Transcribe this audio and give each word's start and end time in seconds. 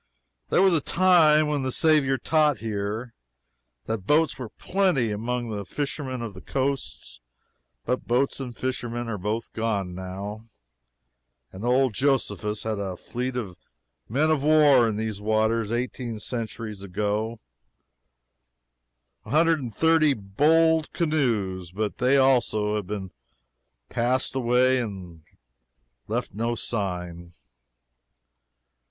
There 0.49 0.63
was 0.63 0.73
a 0.73 0.81
time, 0.81 1.45
when 1.47 1.61
the 1.61 1.71
Saviour 1.71 2.17
taught 2.17 2.57
here, 2.57 3.13
that 3.85 4.07
boats 4.07 4.39
were 4.39 4.49
plenty 4.49 5.11
among 5.11 5.51
the 5.51 5.63
fishermen 5.63 6.23
of 6.23 6.33
the 6.33 6.41
coasts 6.41 7.19
but 7.85 8.07
boats 8.07 8.39
and 8.39 8.57
fishermen 8.57 9.15
both 9.21 9.49
are 9.49 9.59
gone, 9.61 9.93
now; 9.93 10.45
and 11.53 11.63
old 11.63 11.93
Josephus 11.93 12.63
had 12.63 12.79
a 12.79 12.97
fleet 12.97 13.35
of 13.35 13.55
men 14.09 14.31
of 14.31 14.41
war 14.41 14.89
in 14.89 14.95
these 14.95 15.21
waters 15.21 15.71
eighteen 15.71 16.17
centuries 16.19 16.81
ago 16.81 17.39
a 19.23 19.29
hundred 19.29 19.59
and 19.59 19.75
thirty 19.75 20.15
bold 20.15 20.91
canoes 20.93 21.69
but 21.69 21.99
they, 21.99 22.17
also, 22.17 22.75
have 22.75 23.11
passed 23.87 24.33
away 24.33 24.79
and 24.79 25.21
left 26.07 26.33
no 26.33 26.55
sign. 26.55 27.33